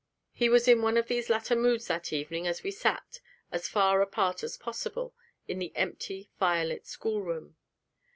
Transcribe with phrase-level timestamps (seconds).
[0.31, 3.19] He was in one of these latter moods that evening, as we sat,
[3.51, 5.13] as far apart as possible,
[5.47, 7.55] in the empty, firelit schoolroom.